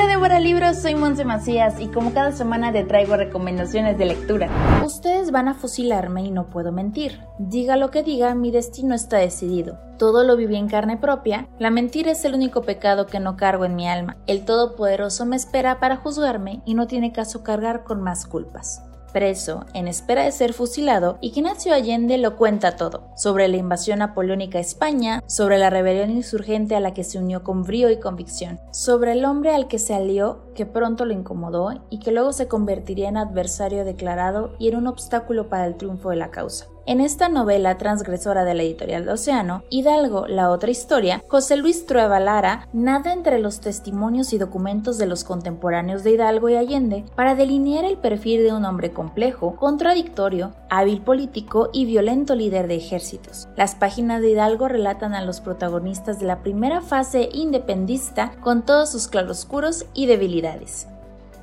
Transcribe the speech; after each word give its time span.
Hola 0.00 0.12
Débora 0.12 0.40
Libros, 0.40 0.78
soy 0.78 0.94
Monse 0.94 1.26
Macías 1.26 1.78
y 1.78 1.88
como 1.88 2.14
cada 2.14 2.32
semana 2.32 2.72
te 2.72 2.84
traigo 2.84 3.18
recomendaciones 3.18 3.98
de 3.98 4.06
lectura. 4.06 4.48
Ustedes 4.82 5.30
van 5.30 5.46
a 5.46 5.52
fusilarme 5.52 6.24
y 6.24 6.30
no 6.30 6.46
puedo 6.46 6.72
mentir. 6.72 7.20
Diga 7.38 7.76
lo 7.76 7.90
que 7.90 8.02
diga, 8.02 8.34
mi 8.34 8.50
destino 8.50 8.94
está 8.94 9.18
decidido. 9.18 9.78
Todo 9.98 10.24
lo 10.24 10.38
viví 10.38 10.56
en 10.56 10.68
carne 10.68 10.96
propia, 10.96 11.50
la 11.58 11.68
mentira 11.68 12.12
es 12.12 12.24
el 12.24 12.34
único 12.34 12.62
pecado 12.62 13.04
que 13.04 13.20
no 13.20 13.36
cargo 13.36 13.66
en 13.66 13.76
mi 13.76 13.86
alma. 13.86 14.16
El 14.26 14.46
Todopoderoso 14.46 15.26
me 15.26 15.36
espera 15.36 15.80
para 15.80 15.98
juzgarme 15.98 16.62
y 16.64 16.72
no 16.72 16.86
tiene 16.86 17.12
caso 17.12 17.42
cargar 17.42 17.84
con 17.84 18.00
más 18.00 18.24
culpas 18.24 18.82
preso 19.12 19.66
en 19.74 19.88
espera 19.88 20.24
de 20.24 20.32
ser 20.32 20.52
fusilado, 20.52 21.18
Ignacio 21.20 21.74
Allende 21.74 22.18
lo 22.18 22.36
cuenta 22.36 22.76
todo, 22.76 23.10
sobre 23.16 23.48
la 23.48 23.56
invasión 23.56 24.00
napoleónica 24.00 24.58
a 24.58 24.62
España, 24.62 25.22
sobre 25.26 25.58
la 25.58 25.70
rebelión 25.70 26.10
insurgente 26.10 26.74
a 26.76 26.80
la 26.80 26.94
que 26.94 27.04
se 27.04 27.18
unió 27.18 27.42
con 27.42 27.62
brío 27.62 27.90
y 27.90 28.00
convicción, 28.00 28.60
sobre 28.70 29.12
el 29.12 29.24
hombre 29.24 29.54
al 29.54 29.68
que 29.68 29.78
se 29.78 29.94
alió 29.94 30.52
que 30.54 30.66
pronto 30.66 31.04
lo 31.04 31.12
incomodó 31.12 31.84
y 31.90 31.98
que 31.98 32.12
luego 32.12 32.32
se 32.32 32.48
convertiría 32.48 33.08
en 33.08 33.16
adversario 33.16 33.84
declarado 33.84 34.54
y 34.58 34.68
en 34.68 34.76
un 34.76 34.86
obstáculo 34.86 35.48
para 35.48 35.66
el 35.66 35.76
triunfo 35.76 36.10
de 36.10 36.16
la 36.16 36.30
causa. 36.30 36.66
En 36.90 37.00
esta 37.00 37.28
novela 37.28 37.78
transgresora 37.78 38.42
de 38.42 38.52
la 38.52 38.64
editorial 38.64 39.04
de 39.04 39.12
Océano, 39.12 39.62
Hidalgo, 39.70 40.26
la 40.26 40.50
otra 40.50 40.72
historia, 40.72 41.22
José 41.28 41.56
Luis 41.56 41.86
Trueba 41.86 42.18
Lara 42.18 42.66
nada 42.72 43.12
entre 43.12 43.38
los 43.38 43.60
testimonios 43.60 44.32
y 44.32 44.38
documentos 44.38 44.98
de 44.98 45.06
los 45.06 45.22
contemporáneos 45.22 46.02
de 46.02 46.10
Hidalgo 46.10 46.48
y 46.48 46.56
Allende 46.56 47.04
para 47.14 47.36
delinear 47.36 47.84
el 47.84 47.96
perfil 47.96 48.42
de 48.42 48.52
un 48.52 48.64
hombre 48.64 48.90
complejo, 48.90 49.54
contradictorio, 49.54 50.50
hábil 50.68 51.00
político 51.00 51.70
y 51.72 51.84
violento 51.84 52.34
líder 52.34 52.66
de 52.66 52.74
ejércitos. 52.74 53.46
Las 53.54 53.76
páginas 53.76 54.20
de 54.20 54.30
Hidalgo 54.30 54.66
relatan 54.66 55.14
a 55.14 55.24
los 55.24 55.40
protagonistas 55.40 56.18
de 56.18 56.26
la 56.26 56.42
primera 56.42 56.80
fase 56.80 57.28
independista 57.32 58.32
con 58.40 58.66
todos 58.66 58.90
sus 58.90 59.06
claroscuros 59.06 59.86
y 59.94 60.06
debilidades. 60.06 60.88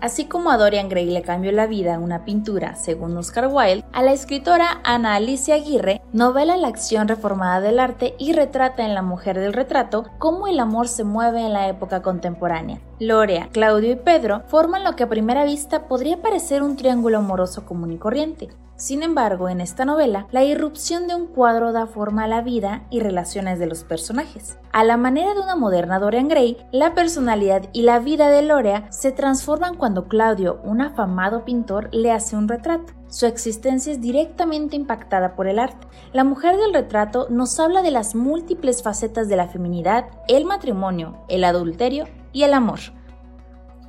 Así 0.00 0.26
como 0.26 0.50
a 0.50 0.56
Dorian 0.56 0.88
Gray 0.88 1.06
le 1.06 1.22
cambió 1.22 1.52
la 1.52 1.66
vida 1.66 1.98
una 1.98 2.24
pintura, 2.24 2.74
según 2.74 3.16
Oscar 3.16 3.48
Wilde, 3.48 3.84
a 3.92 4.02
la 4.02 4.12
escritora 4.12 4.80
Ana 4.84 5.14
Alicia 5.14 5.54
Aguirre 5.54 5.95
novela 6.12 6.56
la 6.56 6.68
acción 6.68 7.08
reformada 7.08 7.60
del 7.60 7.78
arte 7.78 8.14
y 8.18 8.32
retrata 8.32 8.84
en 8.84 8.94
La 8.94 9.02
mujer 9.02 9.38
del 9.38 9.52
retrato 9.52 10.06
cómo 10.18 10.46
el 10.46 10.60
amor 10.60 10.88
se 10.88 11.04
mueve 11.04 11.44
en 11.44 11.52
la 11.52 11.68
época 11.68 12.02
contemporánea. 12.02 12.80
Lorea, 12.98 13.48
Claudio 13.52 13.92
y 13.92 13.96
Pedro 13.96 14.42
forman 14.46 14.84
lo 14.84 14.96
que 14.96 15.04
a 15.04 15.08
primera 15.08 15.44
vista 15.44 15.88
podría 15.88 16.22
parecer 16.22 16.62
un 16.62 16.76
triángulo 16.76 17.18
amoroso 17.18 17.66
común 17.66 17.92
y 17.92 17.98
corriente. 17.98 18.48
Sin 18.76 19.02
embargo, 19.02 19.48
en 19.48 19.62
esta 19.62 19.86
novela, 19.86 20.26
la 20.32 20.44
irrupción 20.44 21.08
de 21.08 21.14
un 21.14 21.28
cuadro 21.28 21.72
da 21.72 21.86
forma 21.86 22.24
a 22.24 22.28
la 22.28 22.42
vida 22.42 22.82
y 22.90 23.00
relaciones 23.00 23.58
de 23.58 23.66
los 23.66 23.84
personajes. 23.84 24.58
A 24.70 24.84
la 24.84 24.98
manera 24.98 25.32
de 25.32 25.40
una 25.40 25.56
moderna 25.56 25.98
Dorian 25.98 26.28
Gray, 26.28 26.58
la 26.72 26.94
personalidad 26.94 27.70
y 27.72 27.82
la 27.82 28.00
vida 28.00 28.28
de 28.28 28.42
Lorea 28.42 28.86
se 28.92 29.12
transforman 29.12 29.76
cuando 29.76 30.08
Claudio, 30.08 30.60
un 30.62 30.82
afamado 30.82 31.46
pintor, 31.46 31.88
le 31.90 32.12
hace 32.12 32.36
un 32.36 32.48
retrato. 32.48 32.92
Su 33.16 33.24
existencia 33.24 33.94
es 33.94 34.02
directamente 34.02 34.76
impactada 34.76 35.36
por 35.36 35.48
el 35.48 35.58
arte. 35.58 35.86
La 36.12 36.22
mujer 36.22 36.58
del 36.58 36.74
retrato 36.74 37.28
nos 37.30 37.58
habla 37.58 37.80
de 37.80 37.90
las 37.90 38.14
múltiples 38.14 38.82
facetas 38.82 39.26
de 39.26 39.36
la 39.36 39.48
feminidad, 39.48 40.04
el 40.28 40.44
matrimonio, 40.44 41.24
el 41.30 41.44
adulterio 41.44 42.04
y 42.34 42.42
el 42.42 42.52
amor. 42.52 42.80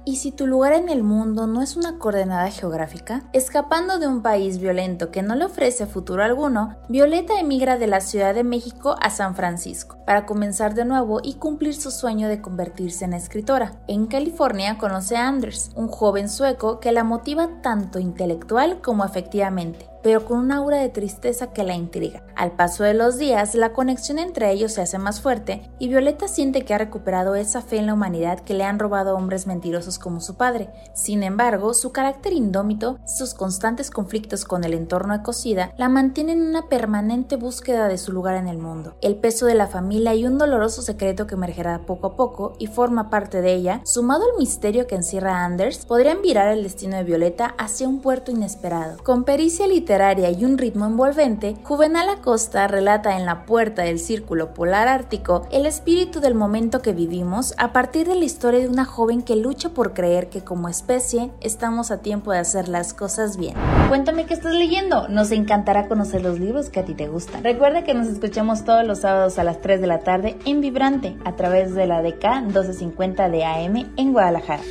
¿Y 0.07 0.15
si 0.15 0.31
tu 0.31 0.47
lugar 0.47 0.71
en 0.71 0.87
el 0.87 1.03
mundo 1.03 1.47
no 1.47 1.61
es 1.61 1.75
una 1.75 1.99
coordenada 1.99 2.49
geográfica? 2.49 3.23
Escapando 3.33 3.99
de 3.99 4.07
un 4.07 4.21
país 4.21 4.57
violento 4.57 5.11
que 5.11 5.21
no 5.21 5.35
le 5.35 5.43
ofrece 5.43 5.85
futuro 5.85 6.23
alguno, 6.23 6.77
Violeta 6.87 7.37
emigra 7.41 7.77
de 7.77 7.87
la 7.87 7.99
Ciudad 7.99 8.33
de 8.33 8.45
México 8.45 8.95
a 9.01 9.09
San 9.09 9.35
Francisco 9.35 9.97
para 10.05 10.25
comenzar 10.25 10.75
de 10.75 10.85
nuevo 10.85 11.19
y 11.21 11.33
cumplir 11.33 11.75
su 11.75 11.91
sueño 11.91 12.29
de 12.29 12.41
convertirse 12.41 13.03
en 13.03 13.15
escritora. 13.15 13.73
En 13.89 14.05
California 14.05 14.77
conoce 14.77 15.17
a 15.17 15.27
Anders, 15.27 15.71
un 15.75 15.89
joven 15.89 16.29
sueco 16.29 16.79
que 16.79 16.93
la 16.93 17.03
motiva 17.03 17.61
tanto 17.61 17.99
intelectual 17.99 18.79
como 18.79 19.03
afectivamente 19.03 19.89
pero 20.03 20.25
con 20.25 20.39
una 20.39 20.57
aura 20.57 20.77
de 20.77 20.89
tristeza 20.89 21.53
que 21.53 21.63
la 21.63 21.75
intriga. 21.75 22.23
Al 22.35 22.51
paso 22.51 22.83
de 22.83 22.93
los 22.93 23.17
días, 23.17 23.55
la 23.55 23.73
conexión 23.73 24.19
entre 24.19 24.51
ellos 24.51 24.73
se 24.73 24.81
hace 24.81 24.97
más 24.97 25.21
fuerte 25.21 25.69
y 25.79 25.87
Violeta 25.87 26.27
siente 26.27 26.65
que 26.65 26.73
ha 26.73 26.77
recuperado 26.77 27.35
esa 27.35 27.61
fe 27.61 27.77
en 27.77 27.87
la 27.87 27.93
humanidad 27.93 28.41
que 28.41 28.53
le 28.53 28.63
han 28.63 28.79
robado 28.79 29.15
hombres 29.15 29.47
mentirosos 29.47 29.97
como 29.97 30.21
su 30.21 30.35
padre. 30.35 30.69
Sin 30.93 31.23
embargo, 31.23 31.73
su 31.73 31.91
carácter 31.91 32.33
indómito, 32.33 32.99
sus 33.05 33.33
constantes 33.33 33.89
conflictos 33.89 34.45
con 34.45 34.63
el 34.63 34.73
entorno 34.73 35.15
ecocida, 35.15 35.73
la 35.77 35.89
mantienen 35.89 36.41
en 36.41 36.47
una 36.49 36.69
permanente 36.69 37.35
búsqueda 37.35 37.87
de 37.87 37.97
su 37.97 38.11
lugar 38.11 38.35
en 38.35 38.47
el 38.47 38.57
mundo. 38.57 38.95
El 39.01 39.15
peso 39.15 39.45
de 39.45 39.55
la 39.55 39.67
familia 39.67 40.13
y 40.13 40.25
un 40.25 40.37
doloroso 40.37 40.81
secreto 40.81 41.27
que 41.27 41.35
emergerá 41.35 41.85
poco 41.85 42.07
a 42.07 42.15
poco 42.15 42.53
y 42.59 42.67
forma 42.67 43.09
parte 43.09 43.41
de 43.41 43.53
ella, 43.53 43.81
sumado 43.83 44.23
al 44.23 44.37
misterio 44.37 44.87
que 44.87 44.95
encierra 44.95 45.39
a 45.39 45.45
Anders, 45.45 45.85
podrían 45.85 46.21
virar 46.21 46.49
el 46.49 46.63
destino 46.63 46.97
de 46.97 47.03
Violeta 47.03 47.55
hacia 47.57 47.87
un 47.87 48.01
puerto 48.01 48.31
inesperado. 48.31 48.97
Con 49.03 49.23
pericia 49.23 49.65
literaria 49.87 50.29
y 50.31 50.43
un 50.43 50.57
ritmo 50.57 50.85
envolvente, 50.85 51.55
Juvenal 51.63 52.09
Acosta 52.09 52.67
relata 52.67 53.15
en 53.15 53.25
La 53.25 53.45
Puerta 53.45 53.83
del 53.83 53.99
Círculo 53.99 54.53
Polar 54.53 54.89
Ártico 54.89 55.47
el 55.49 55.65
espíritu 55.65 56.19
del 56.19 56.35
momento 56.35 56.81
que 56.81 56.91
vivimos 56.91 57.53
a 57.57 57.71
partir 57.71 58.05
de 58.05 58.15
la 58.15 58.25
historia 58.25 58.59
de 58.59 58.67
una 58.67 58.83
joven 58.83 59.21
que 59.21 59.37
lucha 59.37 59.69
por 59.69 59.93
creer 59.93 60.27
que 60.27 60.43
como 60.43 60.67
especie 60.67 61.31
estamos 61.39 61.89
a 61.89 62.01
tiempo 62.01 62.33
de 62.33 62.39
hacer 62.39 62.67
las 62.67 62.93
cosas 62.93 63.37
bien. 63.37 63.55
Cuéntame 63.87 64.25
qué 64.25 64.33
estás 64.33 64.53
leyendo, 64.55 65.07
nos 65.07 65.31
encantará 65.31 65.87
conocer 65.87 66.21
los 66.21 66.37
libros 66.37 66.69
que 66.69 66.81
a 66.81 66.85
ti 66.85 66.93
te 66.93 67.07
gustan. 67.07 67.45
Recuerda 67.45 67.85
que 67.85 67.93
nos 67.93 68.07
escuchamos 68.07 68.65
todos 68.65 68.85
los 68.85 68.99
sábados 68.99 69.39
a 69.39 69.45
las 69.45 69.61
3 69.61 69.79
de 69.79 69.87
la 69.87 69.99
tarde 69.99 70.37
en 70.43 70.59
Vibrante 70.59 71.15
a 71.23 71.37
través 71.37 71.73
de 71.75 71.87
la 71.87 72.01
DK 72.01 72.41
1250 72.43 73.29
de 73.29 73.45
AM 73.45 73.93
en 73.95 74.11
Guadalajara. 74.11 74.63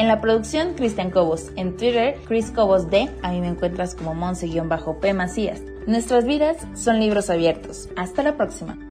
En 0.00 0.08
la 0.08 0.22
producción, 0.22 0.72
Cristian 0.72 1.10
Cobos. 1.10 1.50
En 1.56 1.76
Twitter, 1.76 2.16
Chris 2.26 2.50
Cobos 2.50 2.88
D. 2.88 3.10
A 3.20 3.32
mí 3.32 3.40
me 3.42 3.48
encuentras 3.48 3.94
como 3.94 4.14
Monse-P 4.14 5.12
Macías. 5.12 5.60
Nuestras 5.86 6.24
vidas 6.24 6.56
son 6.74 7.00
libros 7.00 7.28
abiertos. 7.28 7.90
Hasta 7.96 8.22
la 8.22 8.34
próxima. 8.38 8.78